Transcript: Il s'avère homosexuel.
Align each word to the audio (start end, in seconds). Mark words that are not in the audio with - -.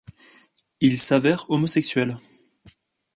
Il 0.79 0.97
s'avère 0.97 1.45
homosexuel. 1.51 2.17